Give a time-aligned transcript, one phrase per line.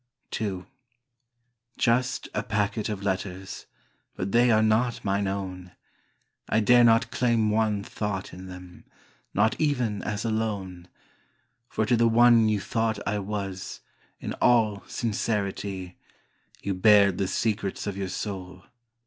[0.41, 0.65] II
[1.77, 3.67] Just a packet of letters,
[4.15, 5.73] but they are not mine own.
[6.49, 8.83] I dare not claim one thought in them
[9.35, 10.87] Not even as a loan,
[11.69, 13.81] For to the one you thought I was
[14.19, 15.99] In all sincerity
[16.63, 18.63] You bared the secrets of your soul.